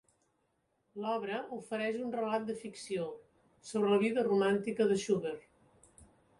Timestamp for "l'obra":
1.03-1.41